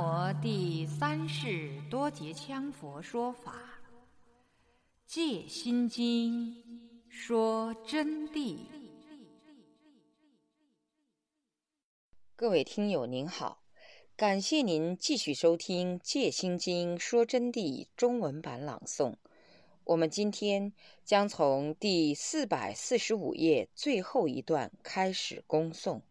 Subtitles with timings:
[0.00, 3.52] 摩第三世多杰羌佛说法，
[5.04, 6.54] 《戒心经》
[7.08, 8.58] 说真谛。
[12.36, 13.64] 各位听友您好，
[14.14, 19.16] 感谢您继续收听《戒心经》说真谛中文版朗诵。
[19.82, 20.72] 我们今天
[21.04, 26.02] 将从第四百四十五页最后一段开始恭诵。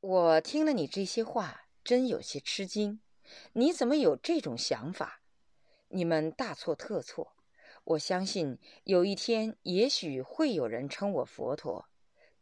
[0.00, 1.60] 我听了你这些话。
[1.84, 3.00] 真有些吃惊，
[3.52, 5.20] 你怎么有这种想法？
[5.88, 7.34] 你们大错特错。
[7.84, 11.86] 我相信有一天也许会有人称我佛陀，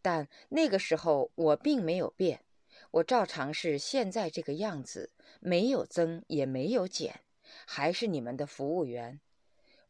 [0.01, 2.45] 但那个时候我并没有变，
[2.93, 7.23] 我照常是现在这个样子，没有增也没有减，
[7.67, 9.21] 还是你们的服务员。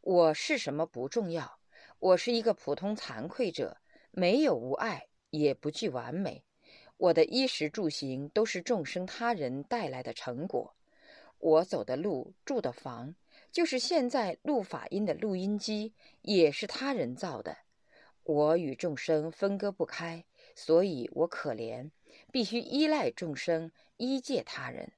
[0.01, 1.59] 我是什么不重要，
[1.99, 3.77] 我是一个普通惭愧者，
[4.11, 6.43] 没有无爱，也不具完美。
[7.03, 10.77] 我的衣食住行都是众生他人带来的成果，
[11.41, 13.17] 我走的路、住的房，
[13.51, 17.57] 就是现在录法音的录音机，也是他人造的。
[18.23, 21.91] 我与众生分割不开，所以我可怜，
[22.31, 24.93] 必须依赖众生，依借他人。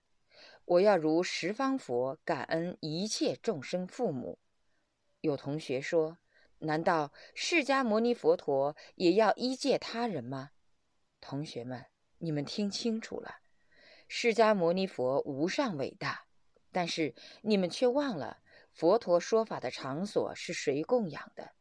[0.66, 4.39] 我要如十方佛感恩一切众生父母。
[5.22, 6.18] 有同学说
[6.61, 10.50] ：“难道释迦牟尼佛陀也要依借他人吗？”
[11.22, 11.86] 同学们。
[12.25, 13.36] 你们听清楚了，
[14.08, 16.25] 释迦牟尼佛无上伟大，
[16.72, 18.39] 但是你们却忘了
[18.72, 21.52] 佛陀说法的场所是谁供养的？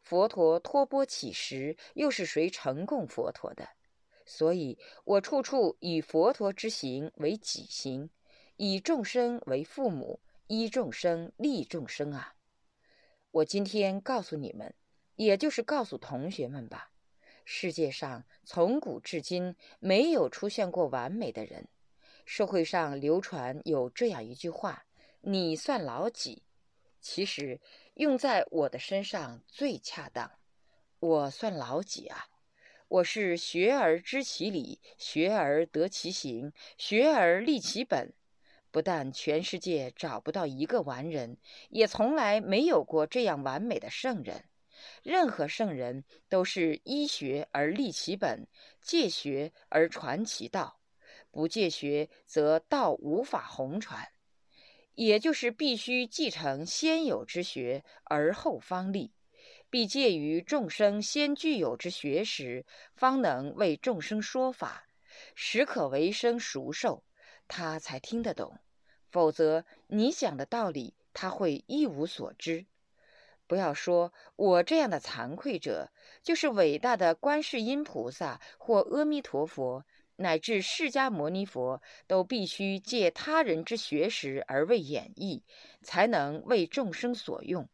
[0.00, 3.70] 佛陀托钵乞食又是谁承供佛陀的？
[4.24, 8.08] 所以我处处以佛陀之行为己行，
[8.54, 12.36] 以众生为父母，依众生利众生啊！
[13.32, 14.72] 我今天告诉你们，
[15.16, 16.91] 也就是告诉同学们吧。
[17.44, 21.68] 世界上从古至今没有出现过完美的人。
[22.24, 24.84] 社会上流传有这样一句话
[25.22, 26.42] ：“你算老几？”
[27.00, 27.60] 其实
[27.94, 30.30] 用在我的身上最恰当。
[31.00, 32.28] 我算老几啊？
[32.86, 38.12] 我是学而知其理，学而得其行，学而立其本。
[38.70, 41.38] 不但全世界找不到一个完人，
[41.70, 44.44] 也从来没有过这样完美的圣人。
[45.02, 48.46] 任何圣人都是依学而立其本，
[48.80, 50.80] 借学而传其道。
[51.30, 54.08] 不借学，则道无法弘传。
[54.94, 59.12] 也就是必须继承先有之学，而后方立；
[59.70, 64.86] 必借于众生先具有之学时，方能为众生说法，
[65.34, 67.02] 时可为生熟受，
[67.48, 68.58] 他才听得懂。
[69.10, 72.66] 否则，你讲的道理，他会一无所知。
[73.46, 75.90] 不要说我这样的惭愧者，
[76.22, 79.84] 就是伟大的观世音菩萨或阿弥陀佛，
[80.16, 85.42] 乃至释迦牟尼佛，都必须借他人之学识而为演绎，
[85.82, 87.68] 才能为众生所用。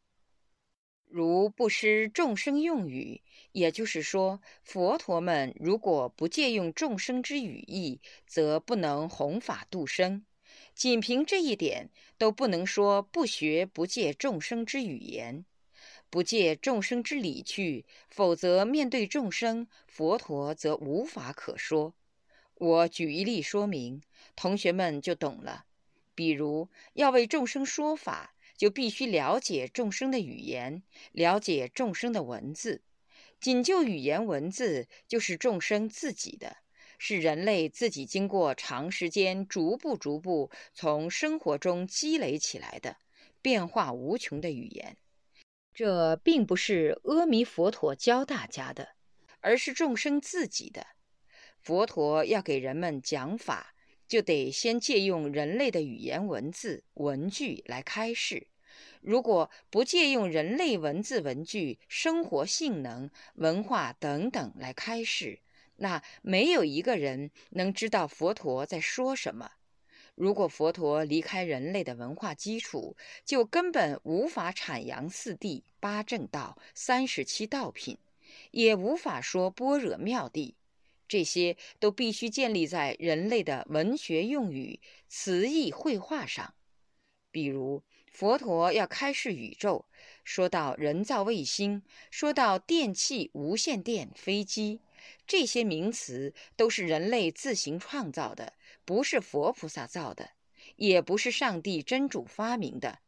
[1.10, 10.26] 如不失众生用语，也就是说，佛陀们如果不借用众生之语义，则不能弘法度生。
[10.74, 15.46] 仅凭这一点，都不能说不学不借众生之语言。
[16.10, 21.94] 不借众生之理去，否则面对众生，佛陀则无法可说。
[22.54, 24.02] 我举一例说明，
[24.34, 25.66] 同学们就懂了。
[26.14, 30.82] 比如要为众生说法，就必须了解众生的语言，
[31.12, 32.82] 了解众生的文字。
[33.38, 36.56] 仅就语言文字，就是众生自己的，
[36.98, 42.96] 是人类自己经过长时间逐步逐步从生活中积累起来的
[43.40, 44.96] 变化无穷的语言。
[45.78, 48.96] 这并不是阿弥佛陀教大家的，
[49.38, 50.84] 而是众生自己的。
[51.60, 53.76] 佛陀要给人们讲法，
[54.08, 58.48] 就得先借用人类的语言文字文句来开示。
[59.00, 65.38] 如果不借用人类文字文句、生活性能、文化等等来开示，
[65.76, 69.52] 那没有一个人能知道佛陀在说什么。
[70.18, 77.96] 如果佛陀离开人类的文化基础，就根本无法阐扬四谛、八正道、三十七道品，
[78.50, 80.54] 也无法说般若妙谛。
[81.06, 86.52] 这些都必须建立在人类的文学用语、词义绘画上。
[87.30, 89.84] 比如，佛陀要开示宇宙，
[90.24, 94.80] 说到人造卫星，说到电器、无线电、飞机。
[95.26, 98.54] 这些名词都是人类自行创造的，
[98.84, 100.30] 不是佛菩萨造的，
[100.76, 103.00] 也不是上帝真主发明的。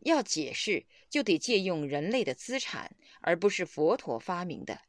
[0.00, 4.80] 要解释，就得借用人类的资产，而不是佛陀发明的。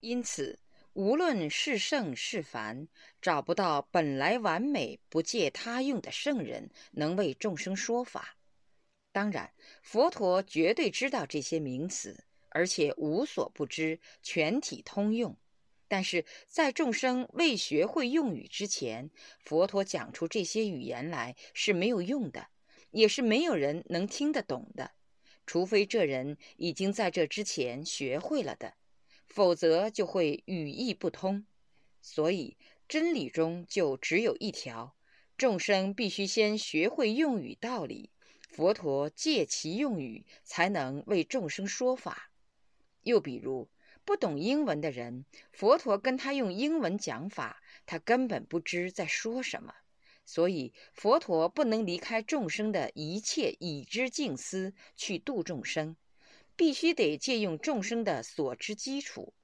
[0.00, 0.58] 因此，
[0.94, 2.88] 无论是圣是凡，
[3.22, 8.36] 找不到本来完美不借他用的圣人能为众生说法。
[9.12, 9.52] 当然，
[9.82, 15.36] 佛陀绝对知道这些名词，而且无所不知，全体通用。
[15.90, 19.10] 但是在众生未学会用语之前，
[19.44, 22.46] 佛陀讲出这些语言来是没有用的，
[22.92, 24.92] 也是没有人能听得懂的，
[25.44, 28.74] 除非这人已经在这之前学会了的，
[29.26, 31.44] 否则就会语义不通。
[32.00, 32.56] 所以
[32.86, 34.94] 真理中就只有一条：
[35.36, 38.10] 众生必须先学会用语道理，
[38.48, 42.30] 佛陀借其用语才能为众生说法。
[43.02, 43.68] 又比如。
[44.04, 49.74] 不懂英文的人，佛陀跟他用英文讲法，他根本不知在说什么。
[50.24, 55.96] 所以，佛陀不能离开众生的一切已知静思去度众生，
[56.54, 59.34] 必须得借用众生的所知基础。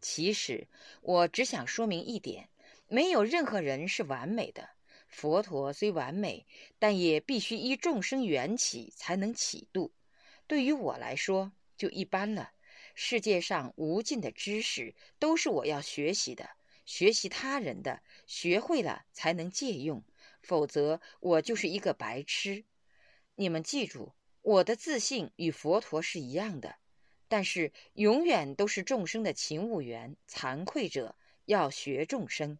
[0.00, 0.68] 其实，
[1.00, 2.50] 我只想说明一点：
[2.86, 4.70] 没有任何人是完美的。
[5.08, 6.46] 佛陀虽完美，
[6.78, 9.92] 但也必须依众生缘起才能起度。
[10.46, 12.52] 对于我来说，就一般了。
[12.98, 16.48] 世界上无尽的知识都是我要学习的，
[16.86, 20.02] 学习他人的，学会了才能借用，
[20.40, 22.64] 否则我就是一个白痴。
[23.34, 26.76] 你们记住，我的自信与佛陀是一样的，
[27.28, 32.58] 但是永远都是众生的勤务员、惭愧者，要学众生。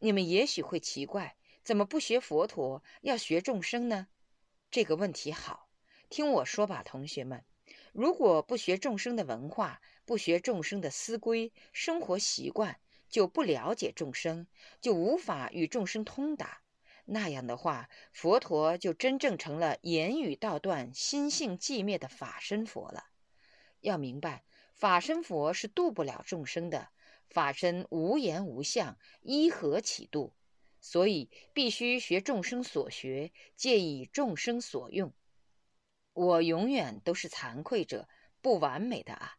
[0.00, 4.08] 你们也许会奇怪，怎么不学佛陀，要学众生呢？
[4.68, 5.68] 这个问题好，
[6.08, 7.44] 听我说吧，同学们。
[7.92, 14.46] 如果不学众生的文化，不学众生的思规、生活习惯，就不了解众生，
[14.80, 16.62] 就无法与众生通达。
[17.06, 23.06] 那样的话，佛陀就真正成了言语道断、心性寂灭的法身佛了。
[23.80, 24.44] 要明白，
[24.74, 26.90] 法身佛是度不了众生的，
[27.28, 30.32] 法身无言无相，依何起度？
[30.80, 35.12] 所以必须学众生所学，借以众生所用。
[36.12, 38.08] 我永远都是惭愧者，
[38.40, 39.36] 不完美的啊！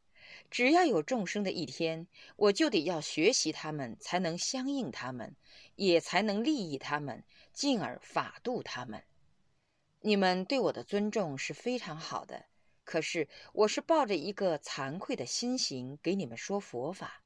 [0.49, 5.35] 只要有众生的一天，我就得要学习他们，才能相应他们，
[5.75, 7.23] 也才能利益他们，
[7.53, 9.03] 进而法度他们。
[10.01, 12.45] 你们对我的尊重是非常好的，
[12.83, 17.23] 可是我是抱着一个惭愧的心情给你们说佛法。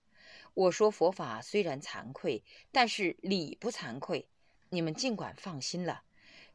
[0.54, 4.28] 我说佛法虽然惭愧，但是理不惭愧。
[4.70, 6.04] 你们尽管放心了，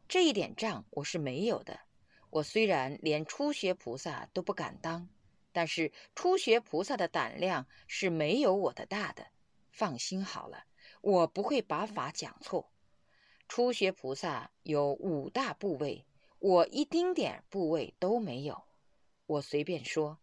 [0.09, 1.81] 这一点账我是没有的。
[2.31, 5.09] 我虽然连初学菩萨都不敢当，
[5.53, 9.27] 但是初学菩萨的胆量是没有我的大的。
[9.73, 10.65] 放心好了，
[11.01, 12.71] 我不会把法讲错。
[13.49, 16.07] 初学菩萨有五大部位，
[16.39, 18.63] 我一丁点部位都没有。
[19.27, 20.19] 我随便说，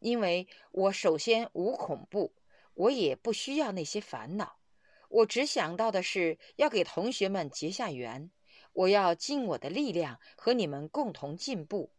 [0.00, 2.32] 因为我首先无恐怖，
[2.74, 4.56] 我也不需要那些烦恼。
[5.08, 8.30] 我只想到的是要给同学们结下缘。
[8.72, 11.90] 我要尽我的力量和你们共同进步。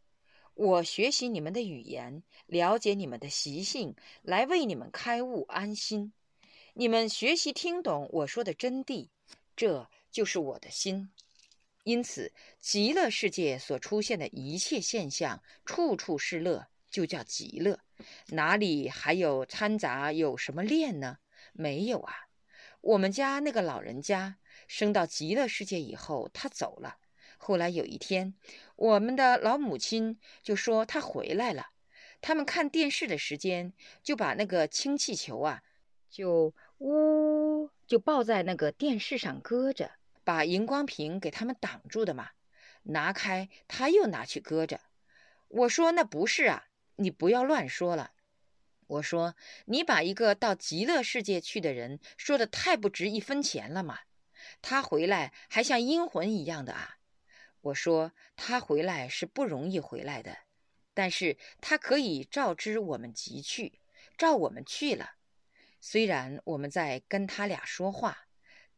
[0.56, 6.14] 我学习你们的语言，了解你们的习性，来为你们开悟安心。
[6.74, 9.10] 你们学习听懂我说的真谛，
[9.56, 11.10] 这就是我的心。
[11.84, 17.80] 因此，极乐世界所出现的一切现象，处处是乐，就叫极乐。
[18.28, 21.18] 哪里还有掺杂有什么恋呢？
[21.52, 22.14] 没有啊。
[22.82, 24.38] 我们家那个老人家。
[24.74, 26.98] 升到极乐世界以后，他走了。
[27.38, 28.34] 后来有一天，
[28.76, 31.68] 我们的老母亲就说他回来了。
[32.22, 35.62] 他们看电视的时间，就把那个氢气球啊，
[36.10, 39.92] 就呜就抱在那个电视上搁着，
[40.24, 42.30] 把荧光屏给他们挡住的嘛。
[42.82, 44.82] 拿开，他又拿去搁着。
[45.50, 46.66] 我说那不是啊，
[46.96, 48.14] 你不要乱说了。
[48.88, 54.00] 我说你把一个到极乐世界去的人说的太不值一分钱了嘛。
[54.62, 56.98] 他回来还像阴魂一样的啊！
[57.62, 60.38] 我说他回来是不容易回来的，
[60.94, 63.80] 但是他可以照知我们即去，
[64.18, 65.12] 照我们去了。
[65.80, 68.28] 虽然我们在跟他俩说话，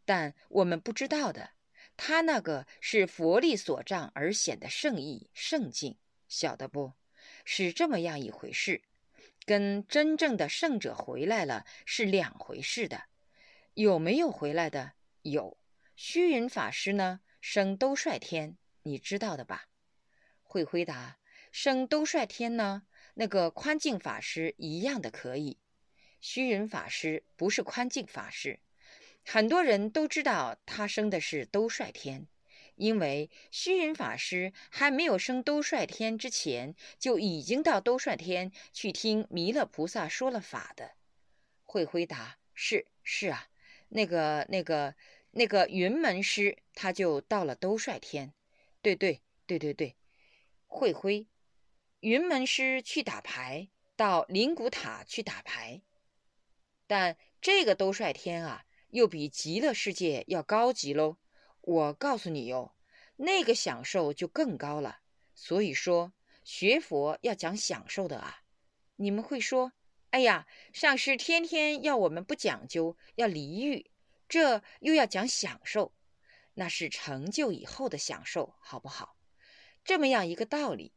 [0.05, 1.51] 但我们不知道的，
[1.97, 6.93] 他那个是佛力所障而显的圣意圣境，晓得不？
[7.43, 8.83] 是这么样一回事，
[9.45, 13.05] 跟真正的圣者回来了是两回事的。
[13.73, 14.93] 有没有回来的？
[15.23, 15.57] 有。
[15.95, 19.67] 虚云法师呢，升兜率天，你知道的吧？
[20.43, 21.17] 会回答，
[21.51, 22.83] 升兜率天呢，
[23.13, 25.57] 那个宽净法师一样的可以。
[26.19, 28.59] 虚云法师不是宽净法师，
[29.23, 32.27] 很多人都知道他升的是兜率天，
[32.75, 40.91] 因为虚云法师还没有升兜率天之前，就已经到兜率天去听弥勒菩萨说了法的。
[41.63, 43.47] 会回答，是是啊，
[43.89, 44.95] 那个那个
[45.37, 48.33] 那个云门师他就到了兜率天。
[48.81, 49.97] 对对对对对，
[50.65, 51.27] 会辉，
[51.99, 55.81] 云门师去打牌，到灵谷塔去打牌。
[56.87, 61.17] 但这个兜率天啊，又比极乐世界要高级喽。
[61.59, 62.73] 我告诉你哟，
[63.17, 64.99] 那个享受就更高了。
[65.33, 66.13] 所以说，
[66.45, 68.39] 学佛要讲享受的啊。
[68.95, 69.73] 你们会说
[70.11, 73.91] ：“哎呀，上师天天要我们不讲究，要离欲，
[74.35, 75.93] 这又要讲享受，
[76.55, 79.15] 那是成就以后的享受，好不好？”
[79.85, 80.91] 这么样一个道理。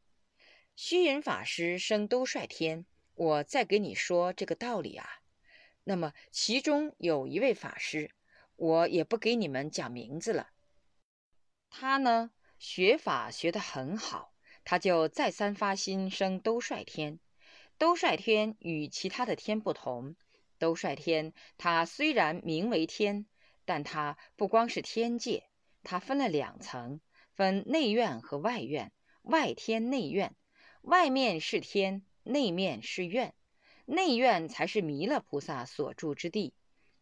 [0.74, 5.06] 虚云法师升兜率天，我再给你说这个道理啊。
[5.84, 8.10] 那么其中有一位法师，
[8.56, 10.50] 我也不给你们讲名字了。
[11.70, 17.20] 他呢，学法学得很好，他就再三发心升兜率天。
[17.76, 20.16] 兜率天与其他的天不同，
[20.58, 23.26] 兜率天它虽然名为天，
[23.64, 25.44] 但它不光是天界，
[25.82, 27.00] 它分了两层，
[27.34, 30.34] 分内院和外院，外天内院，
[30.82, 33.34] 外面是天，内面是院，
[33.86, 36.54] 内院才是弥勒菩萨所住之地。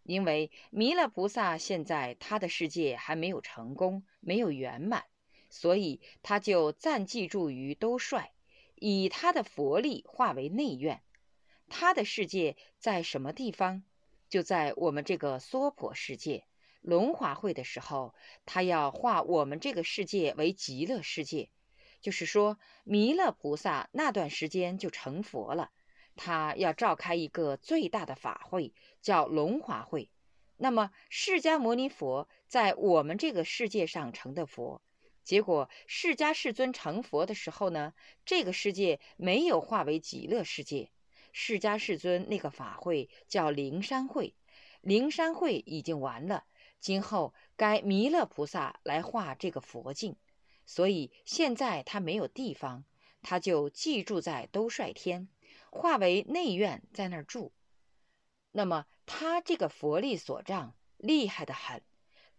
[0.02, 5.04] 因为弥勒菩萨现在他的世界还没有成功，没有圆满，
[5.50, 8.30] 所以他就暂寄住于兜率，
[8.76, 11.02] 以他的佛力化为内院。
[11.68, 13.82] 他的世界在什么地方？
[14.28, 16.44] 就在我们这个娑婆世界。
[16.80, 21.50] 龙华会的时候，他要化我们这个世界为极乐世界，
[22.00, 25.70] 就是说弥勒菩萨那段时间就成佛了。
[26.14, 30.11] 他要召开一个最大的法会，叫龙华会。
[30.56, 34.80] 那么，释迦牟尼佛在我们这个世界上成的佛，
[35.25, 37.92] 结果释迦世尊成佛的时候呢，
[38.25, 40.90] 这个世界没有化为极乐世界。
[41.38, 44.35] 释迦世尊那个法会叫灵山会，
[44.81, 46.45] 灵山会已经完了，
[46.81, 50.16] 今后该弥勒菩萨来化这个佛境，
[50.64, 52.87] 所以现在他没有地方，
[53.21, 55.28] 他就寄住在兜率天。
[55.71, 57.52] 化为内院，在那儿住。
[58.50, 61.83] 那么他这个佛力所障厉害的很。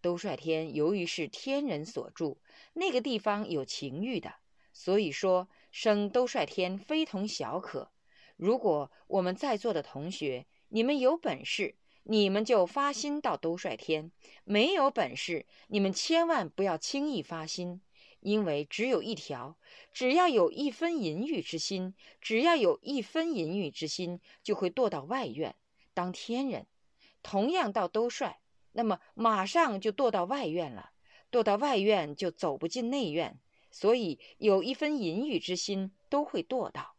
[0.01, 2.41] 兜率天由于是天人所住，
[2.73, 4.33] 那个地方有情欲的，
[4.73, 7.91] 所以说生兜率天非同小可。
[8.37, 14.11] 如果我们在座的同学，你们有本事，你们就发心到兜率天；
[14.45, 17.81] 没有本事，你们千万不要轻易发心。
[18.19, 19.57] 因为只有一条，
[19.93, 25.55] 只要有一分淫欲之心，只要有一分淫欲之心，就会堕到外院
[25.93, 26.65] 当天人。
[27.21, 28.35] 同样到兜率，
[28.71, 30.91] 那么马上就堕到外院了。
[31.31, 33.39] 堕到外院就走不进内院，
[33.71, 36.96] 所以有一分淫欲之心都会堕到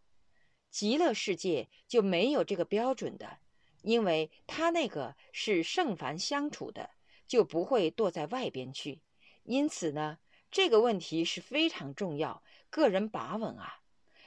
[0.70, 3.38] 极乐世界就没有这个标准的，
[3.82, 6.90] 因为他那个是圣凡相处的，
[7.26, 9.00] 就不会堕在外边去。
[9.44, 10.18] 因此呢。
[10.50, 13.82] 这个问题是非常重要，个人把稳啊！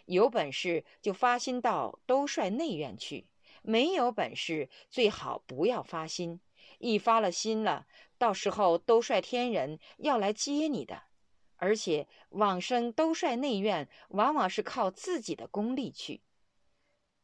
[0.05, 3.25] 有本事就发心到兜率内院去，
[3.63, 6.39] 没有本事最好不要发心。
[6.77, 7.87] 一发了心了，
[8.19, 11.05] 到时候兜率天人要来接你的，
[11.55, 16.21] 而且往生兜率内院往往是靠自己的功力去。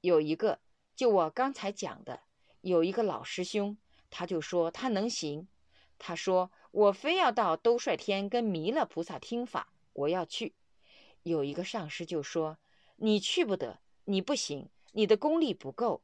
[0.02, 0.60] 有一个，
[0.96, 2.22] 就我刚才讲的，
[2.62, 3.78] 有一个老师兄，
[4.10, 5.48] 他就说他能行，
[5.98, 6.52] 他说。
[6.72, 10.54] 我非要到兜率天跟弥勒菩萨听法，我要去。
[11.24, 12.60] 有一个上师就说
[12.98, 16.04] ：“你去不得，你不行，你的功力不够。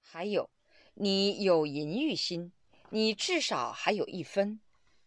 [0.00, 0.48] 还有，
[0.94, 2.52] 你有淫欲心，
[2.88, 4.60] 你至少还有一分。”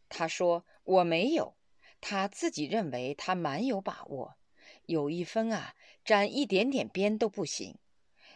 [0.07, 1.55] 他说：“我没有。”
[1.99, 4.35] 他自己认为他蛮有把握，
[4.89, 7.77] 有一分啊，沾一点点边都不行。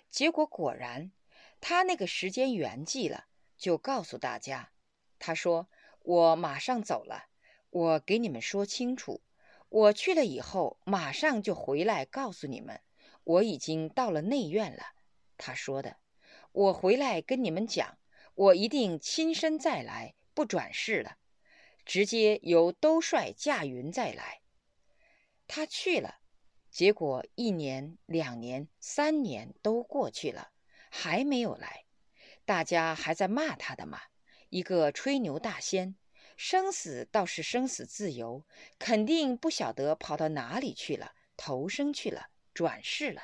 [0.09, 1.11] 结果果然，
[1.59, 3.25] 他那个时间圆寂了，
[3.57, 4.71] 就告诉大家，
[5.19, 5.67] 他说。
[6.05, 7.27] 我马上走了，
[7.69, 9.21] 我给你们说清楚，
[9.69, 12.81] 我去了以后马上就回来告诉你们，
[13.23, 14.83] 我已经到了内院了。
[15.37, 15.95] 他说的，
[16.51, 17.97] 我回来跟你们讲，
[18.35, 21.15] 我一定亲身再来，不转世了，
[21.85, 24.41] 直接由兜率驾云再来。
[25.47, 26.19] 他去了，
[26.73, 30.49] 结果一年、两年、三年都过去了，
[30.89, 31.85] 还没有来，
[32.45, 34.01] 大家还在骂他的嘛。
[34.49, 35.95] 一个吹牛大仙，
[36.35, 38.43] 生死倒是生死自由，
[38.79, 43.21] 肯定不晓得跑到哪里去了，投生去了，转世了。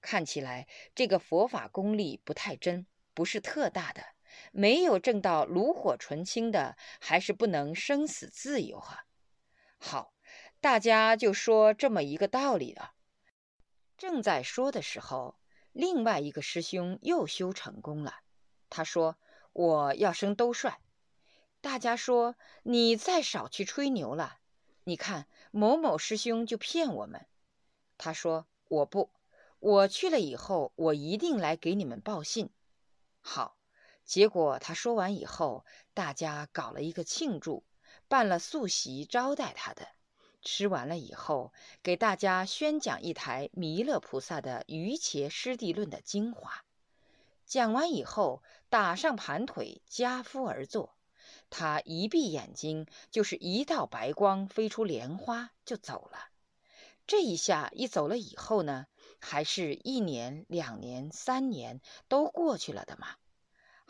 [0.00, 4.02] 看起来这个佛法功力不太真，不是特大的，
[4.50, 9.04] 没有证到炉火纯青的，还是不能生死自由啊。
[9.78, 10.12] 好，
[10.66, 12.90] 大家就说这么一个道理了。
[13.96, 15.38] 正在说的时候，
[15.70, 18.16] 另外一个师兄又修成功了。
[18.68, 19.16] 他说
[19.54, 20.72] ：“我要升兜率。”
[21.62, 24.38] 大家说：“你再少去吹牛了。
[24.82, 27.28] 你看某某师兄就骗我们。”
[27.96, 29.12] 他说：“我不，
[29.60, 32.50] 我去了以后，我一定来给你们报信。”
[33.22, 33.56] 好，
[34.04, 37.62] 结果他说完以后，大家搞了一个庆祝，
[38.08, 39.86] 办了素席招待他的。
[40.46, 46.64] 吃完了以后，给大家宣讲一台弥勒菩萨的《瑜伽师地论》的精华。
[47.46, 50.94] 讲完以后，打上盘腿，跏趺而坐。
[51.50, 56.28] 他一闭眼睛，就是一道白光飞出莲花就走了。
[57.08, 58.86] 这一下一走了以后呢，
[59.18, 63.08] 还是一年、两年、三年都过去了的嘛。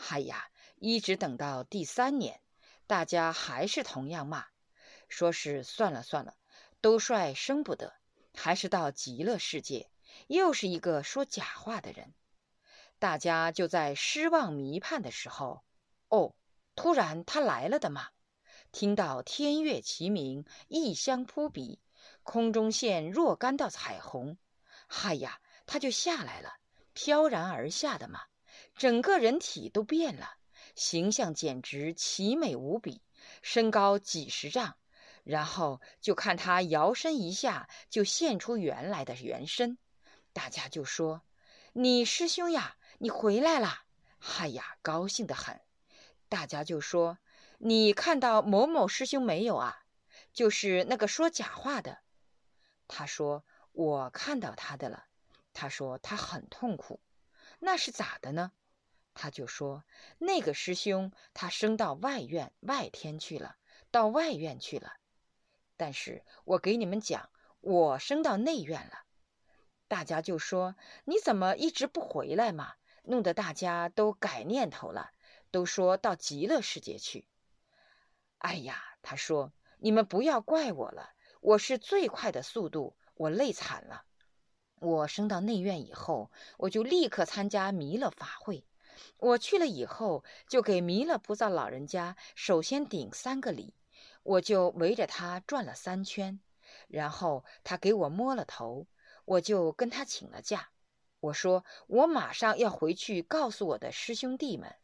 [0.08, 2.40] 哎呀，一直等到第三年，
[2.86, 4.46] 大家还是同样骂，
[5.08, 6.34] 说是算了算了。
[6.86, 7.94] 兜率生不得，
[8.32, 9.90] 还是到极乐世界，
[10.28, 12.14] 又是一个说假话的人。
[13.00, 15.64] 大家就在失望迷盼的时候，
[16.06, 16.36] 哦，
[16.76, 18.10] 突然他来了的嘛！
[18.70, 21.80] 听到天乐齐鸣，异香扑鼻，
[22.22, 24.38] 空中现若干道彩虹，
[24.86, 26.52] 嗨呀，他就下来了，
[26.92, 28.20] 飘然而下的嘛！
[28.76, 30.36] 整个人体都变了，
[30.76, 33.02] 形象简直奇美无比，
[33.42, 34.76] 身高几十丈。
[35.26, 39.76] 然后就看他摇身一下，就现出原来的原身，
[40.32, 41.22] 大家就说
[41.74, 43.82] ：“你师兄呀，你回来了！”
[44.18, 45.60] 嗨呀，高兴得很。
[46.28, 47.18] 大家就说
[47.58, 49.82] ：“你看到某某师兄没有啊？
[50.32, 51.98] 就是那个说假话的。”
[52.86, 55.06] 他说：“我看到他的了。”
[55.52, 57.00] 他说：“他很痛苦。”
[57.58, 58.52] 那是咋的呢？
[59.12, 59.82] 他就说
[60.18, 63.56] ：“那个师兄他升到外院外天去了，
[63.90, 64.92] 到外院去了。”
[65.76, 67.28] 但是我给你们讲，
[67.60, 69.04] 我升到内院了，
[69.88, 72.74] 大家就说你怎么一直不回来嘛？
[73.02, 75.10] 弄得大家都改念头了，
[75.50, 77.28] 都说到极乐世界去。
[78.38, 81.10] 哎呀，他说你们不要怪我了，
[81.40, 84.04] 我是最快的速度，我累惨了。
[84.80, 88.64] 我升到内院以后，我就立刻参加弥勒法会。
[89.18, 93.74] 我去了以后，就给弥勒菩萨老人家首先顶三个礼。
[94.26, 96.40] 我就围着他转了三圈，
[96.88, 98.88] 然后他给我摸了头，
[99.24, 100.70] 我就跟他请了假。
[101.20, 104.74] 我说我马上要回去告诉我的师兄弟们。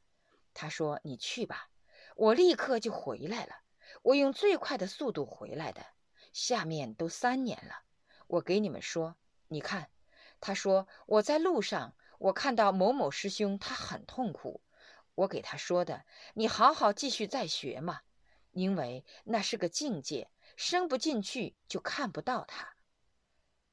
[0.55, 1.71] 他说你去吧，
[2.15, 3.57] 我立刻就回来了。
[4.03, 5.85] 我用最快的速度回来的。
[6.33, 7.83] 下面都三年了，
[8.29, 9.17] 我给你们说，
[9.49, 9.91] 你看，
[10.41, 14.63] 他说我在路上，我看到某某师兄他很痛苦，
[15.17, 18.03] 我给他说的，你好好继续再学嘛。
[18.53, 22.75] 因为那是个境界，升不进去就看不到它。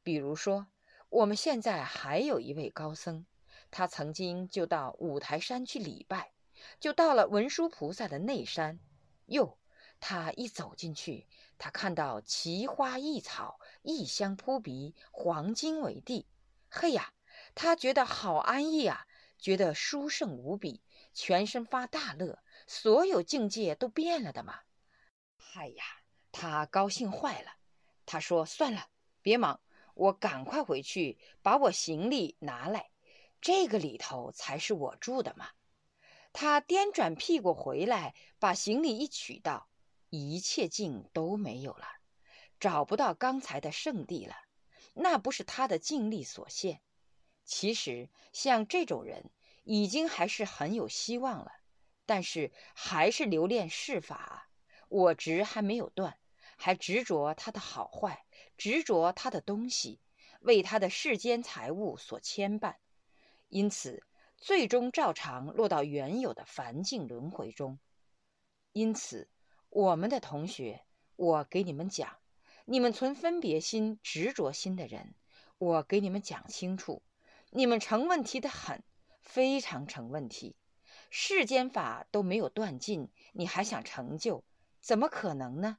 [0.01, 0.67] 比如说，
[1.09, 3.25] 我们现在还有一位高僧，
[3.69, 6.31] 他曾经就到五台山去礼拜，
[6.79, 8.79] 就到了文殊菩萨的内山。
[9.25, 9.59] 哟，
[9.99, 16.25] 他一走进去，他看到奇花异草，异香扑鼻，黄金为地。
[16.69, 17.13] 嘿呀，
[17.53, 19.05] 他觉得好安逸啊，
[19.37, 20.81] 觉得殊胜无比，
[21.13, 24.61] 全身发大乐，所有境界都变了的嘛。
[25.53, 25.83] 哎呀，
[26.31, 27.51] 他高兴坏了。
[28.05, 28.89] 他说：“算了，
[29.21, 29.61] 别忙，
[29.93, 32.91] 我赶快回去把我行李拿来。
[33.41, 35.49] 这个里头才是我住的嘛。”
[36.31, 39.69] 他颠转屁股回来，把行李一取到，
[40.09, 41.87] 一切境都没有了，
[42.59, 44.35] 找不到刚才的圣地了。
[44.93, 46.81] 那不是他的尽力所现。
[47.43, 49.31] 其实像这种人，
[49.63, 51.51] 已经还是很有希望了，
[52.05, 54.48] 但是还是留恋世法。
[54.89, 56.17] 我执还没有断，
[56.57, 58.25] 还执着他的好坏，
[58.57, 60.01] 执着他的东西，
[60.41, 62.75] 为他的世间财物所牵绊，
[63.47, 64.03] 因此
[64.35, 67.79] 最终照常落到原有的凡境轮回中。
[68.73, 69.29] 因此，
[69.69, 70.83] 我们的同学，
[71.15, 72.17] 我给你们讲，
[72.65, 75.13] 你们存分别心、执着心的人，
[75.57, 77.03] 我给你们讲清楚，
[77.51, 78.83] 你们成问题的很，
[79.21, 80.55] 非常成问题。
[81.11, 84.43] 世间法都没有断尽，你还想成就？
[84.79, 85.77] 怎么可能呢？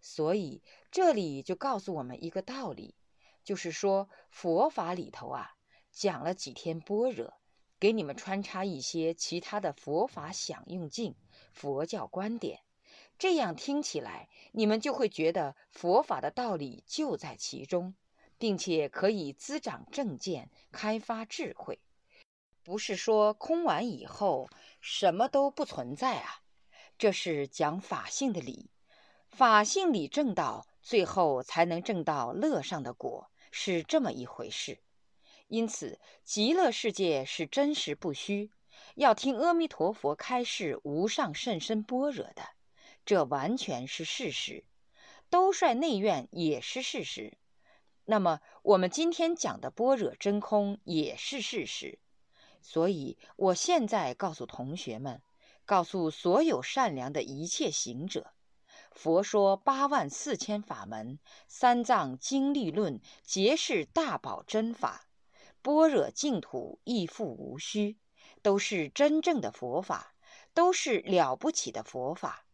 [0.00, 2.94] 所以这里就告诉我们一个道理，
[3.42, 5.56] 就是说佛法里头啊，
[5.90, 7.34] 讲了几天般若，
[7.80, 11.16] 给你们穿插一些其他的佛法享用境、
[11.52, 12.60] 佛教观点，
[13.18, 17.96] 这样听起来，你们就会觉得佛法的道理就在其中，
[18.38, 21.80] 并且可以滋长正见、开发智慧。
[22.62, 24.48] 不是说空完以后
[24.80, 26.42] 什么都不存在啊。
[26.98, 28.70] 这是讲法性的理，
[29.28, 34.80] 法性理正道，最后才能证到乐上的果，是这么一回事。
[35.48, 38.50] 因此，极乐世界是真实不虚，
[38.94, 42.42] 要听阿弥陀佛开示无上甚深般若的，
[43.04, 44.64] 这完全是事实。
[45.28, 47.36] 兜率内院也是事实。
[48.06, 51.98] 那么我们今天讲的般若真空也是事实。
[52.62, 55.22] 所以我现在告诉同学们，
[55.66, 58.32] 告诉所有善良的一切行者。
[58.92, 65.08] 佛说八万四千法门，三藏经历论皆是大宝真法，
[65.60, 67.98] 般若净土亦复无虚，
[68.40, 70.14] 都是真正的佛法，
[70.54, 72.46] 都是了不起的佛法。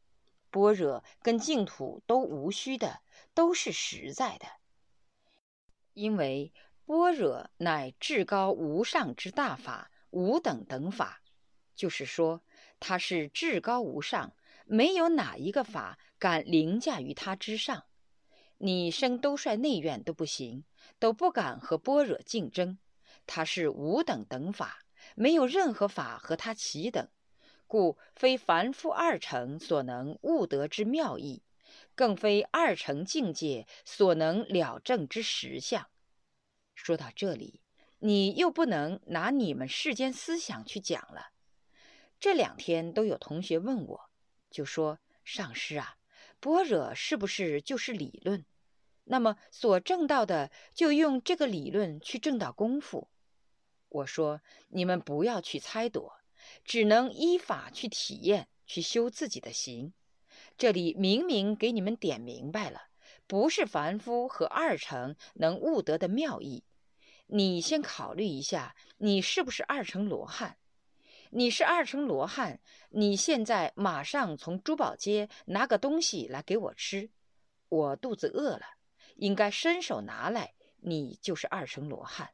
[0.51, 3.03] 般若跟净土都无虚的，
[3.35, 4.47] 都是实在的。
[5.93, 6.53] 因为
[6.85, 11.23] 般若乃至高无上之大法，无等等法，
[11.77, 12.43] 就是说
[12.83, 14.35] 他是至高无上，
[14.67, 15.99] 没有哪一个法。
[16.19, 17.85] 敢凌驾于他之上，
[18.59, 20.65] 你升兜率内院都不行，
[21.01, 22.79] 都不敢和般若竞争。
[23.27, 24.85] 他是无等等法，
[25.17, 27.09] 没有任何法和他齐等，
[27.67, 31.43] 故非凡夫二乘所能悟得之妙义，
[31.97, 35.89] 更非二乘境界所能了证之实相。
[36.77, 37.61] 说到这里，
[37.99, 41.32] 你又不能拿你们世间思想去讲了。
[42.23, 44.09] 这两天都有同学问我，
[44.49, 45.97] 就说上师啊。
[46.39, 48.47] 般若是不是就是理论？
[49.03, 53.09] 那么所证到的就用这个理论去证到功夫。
[53.89, 56.13] 我说你们不要去猜躲，
[56.65, 59.93] 只能依法去体验，去修自己的行。
[60.57, 62.83] 这里明明给你们点明白了，
[63.27, 66.63] 不是凡夫和二乘能悟得的妙义。
[67.27, 70.59] 你先考虑一下，你是不是二乘罗汉？
[71.35, 77.09] 你是二乘罗汉，你现在马上从珠宝街拿个东西来给我吃，
[77.71, 78.63] 我肚子饿了，
[79.17, 82.33] 应该伸手拿来，你就是二乘罗汉。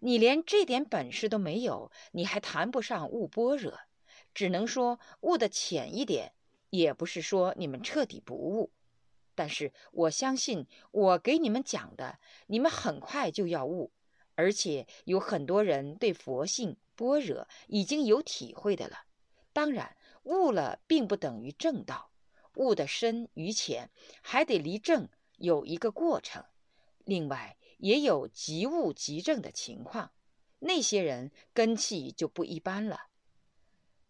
[0.00, 3.80] 你连这点本事都没有，你还谈不上悟般若，
[4.34, 6.34] 只能说悟得浅一点，
[6.68, 8.74] 也不是说你们彻底不悟。
[9.34, 13.90] 但是我相信，我给你们讲的，你们很快就要悟，
[14.34, 16.76] 而且有很多人对佛性。
[16.98, 19.04] 般若已经有体会的了，
[19.52, 22.10] 当然悟了并不等于正道，
[22.56, 26.44] 悟的深与浅还得离正有一个过程。
[27.04, 30.10] 另外也有即悟即正的情况，
[30.58, 33.02] 那些人根气就不一般了。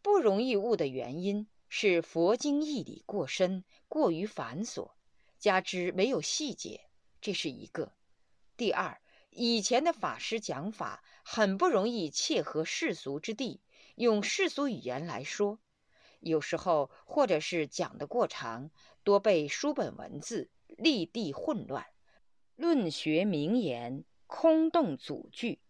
[0.00, 4.92] 不容易悟的原因是佛经义理过深，过于繁琐，
[5.38, 6.88] 加之没有细节，
[7.20, 7.92] 这是一个。
[8.56, 9.00] 第二，
[9.38, 11.02] 以前的法师讲法。
[11.30, 13.60] 很不容易切合世俗之地，
[13.96, 15.58] 用世俗语言来说，
[16.20, 18.70] 有时候或者是讲的过长，
[19.04, 21.84] 多背书本文字，立地混乱，
[22.56, 25.60] 论学名言空洞组句，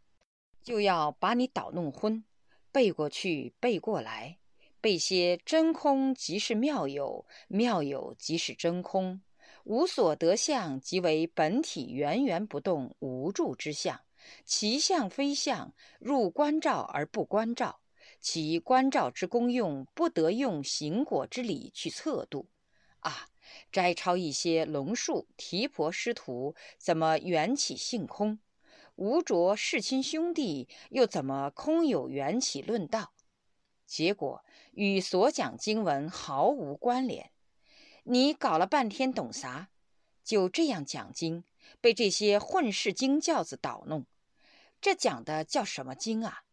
[0.62, 2.22] 就要把你捣弄昏，
[2.70, 4.38] 背过去背过来，
[4.80, 9.20] 背些真空即是妙有，妙有即是真空，
[9.68, 14.00] 无所得相即为本体源源不动无助之相。
[14.42, 17.80] 其相非相，入观照而不观照，
[18.18, 22.48] 其观照之功用，不得用行果之理去测度。
[23.00, 23.28] 啊，
[23.70, 28.38] 摘抄一些龙树、提婆师徒怎么缘起性空，
[28.96, 33.12] 无着世亲兄弟又怎么空有缘起论道，
[33.84, 37.30] 结果与所讲经文毫无关联。
[38.10, 39.68] 你搞了半天懂啥？
[40.24, 41.44] 就这样讲经，
[41.78, 44.06] 被这些混世经教子捣弄。
[44.80, 46.44] 这讲的叫什么经啊？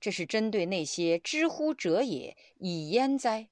[0.00, 3.50] 这是针对那些知乎者也以焉哉？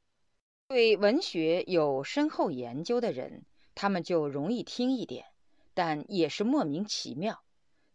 [0.69, 3.45] 对文学有深厚研究的人，
[3.75, 5.27] 他们就容易听一点，
[5.75, 7.43] 但也是莫名其妙，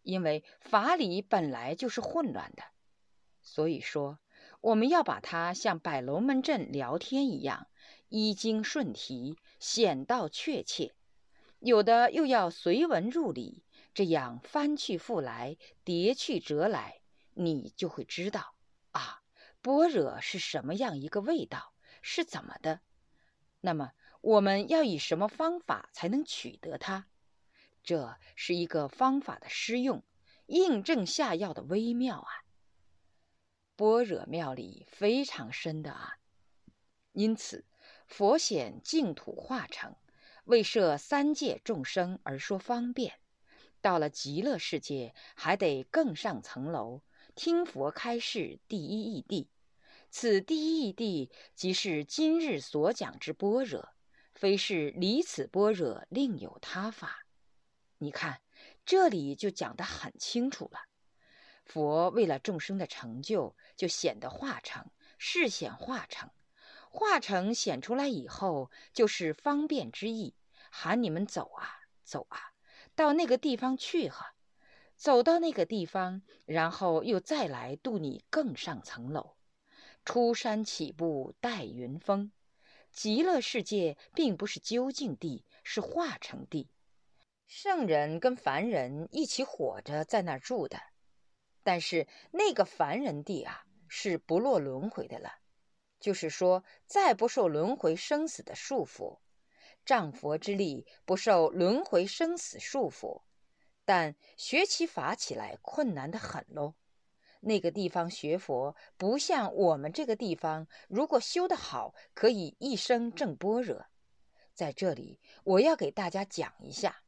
[0.03, 2.61] 因为法理本来就是混乱的。
[3.41, 4.19] 所以说，
[4.61, 7.65] 我们要把它像摆龙门阵聊天一样，
[8.09, 10.93] 依经顺题，显道确切；
[11.59, 13.63] 有的又要随文入理。
[13.93, 16.99] 这样翻去覆来，叠去折来，
[17.33, 18.53] 你就会知道
[18.91, 19.21] 啊，
[19.61, 22.81] 般若是什么样一个味道，是怎么的。
[23.61, 27.07] 那么我们要以什么方法才能取得它？
[27.83, 30.03] 这是一个方法的施用，
[30.47, 32.29] 印证下药的微妙啊。
[33.77, 36.17] 般若妙理非常深的啊，
[37.13, 37.63] 因此
[38.07, 39.95] 佛显净土化成，
[40.45, 43.19] 为摄三界众生而说方便。
[43.81, 47.01] 到了极乐世界，还得更上层楼，
[47.35, 49.47] 听佛开示第一义谛。
[50.09, 53.89] 此第一义谛，即是今日所讲之般若，
[54.33, 57.25] 非是离此般若另有他法。
[57.97, 58.41] 你看，
[58.85, 60.79] 这里就讲得很清楚了。
[61.65, 66.29] 佛为了众生的成就，就显得化成，示显化成，
[66.95, 70.33] 化成显出来以后，就是方便之意，
[70.71, 72.39] 喊你们走啊，走啊，
[72.95, 74.33] 到那个地方去哈。
[74.95, 79.35] 走到那个地方，然后又再来渡你更上层楼。
[80.05, 82.31] 出山起步待云峰，
[82.93, 86.69] 极乐世界并不是究竟地，是化成地。
[87.45, 90.79] 圣人跟凡人一起活着在那儿住的，
[91.61, 95.39] 但是那个凡人地啊，是不落轮回的了，
[95.99, 99.19] 就是说再不受轮回生死的束缚，
[99.85, 103.21] 仗佛之力不受轮回生死束缚。
[103.85, 106.73] 但学其法起来困难的很喽。
[107.41, 113.85] 那个地方学佛不像我们这个地方，如果修得好，可以一生正般若。
[114.55, 117.03] 在这里，我要给大家讲一下。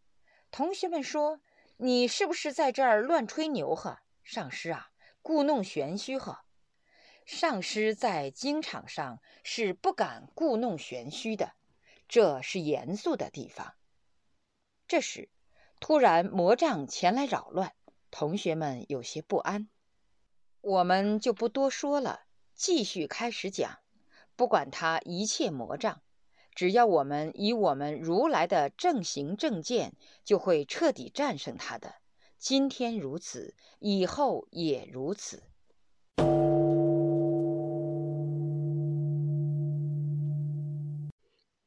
[0.51, 1.41] 同学们说，
[1.77, 4.01] 你是不是在这儿乱吹牛呵？
[4.23, 4.91] 上师啊，
[5.23, 6.43] 故弄玄虚呵。
[7.27, 11.51] 上师在经场上是不敢故弄玄虚的，
[12.07, 13.73] 这是严肃的地方。
[14.87, 15.29] 这时。
[15.81, 17.73] 突然，魔障前来扰乱，
[18.09, 19.67] 同学们有些不安。
[20.61, 22.21] 我们就不多说了，
[22.55, 23.77] 继续开始讲。
[24.37, 26.01] 不管他一切魔障，
[26.55, 31.95] 只要我们以我们如来的正行正见，就会彻底战胜他的。
[32.39, 35.43] 今天如此，以后也如此。